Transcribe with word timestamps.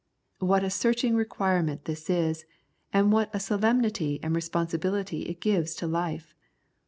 What 0.39 0.63
a 0.63 0.71
searching 0.71 1.13
requirement 1.15 1.85
this 1.85 2.09
is, 2.09 2.45
and 2.91 3.11
what 3.11 3.29
a 3.35 3.39
solemnity 3.39 4.19
and 4.23 4.35
responsibility 4.35 5.27
it 5.27 5.39
gives 5.39 5.75
to 5.75 5.85
life 5.85 6.33